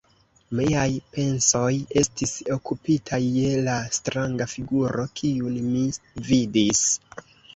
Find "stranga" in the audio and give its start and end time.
3.99-4.47